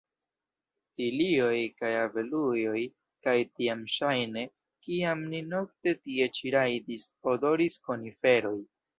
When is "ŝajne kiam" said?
3.95-5.21